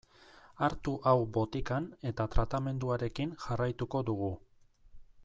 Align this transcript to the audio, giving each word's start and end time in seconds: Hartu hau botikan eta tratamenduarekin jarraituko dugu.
Hartu 0.67 0.93
hau 1.11 1.27
botikan 1.35 1.91
eta 2.13 2.27
tratamenduarekin 2.37 3.37
jarraituko 3.47 4.03
dugu. 4.09 4.35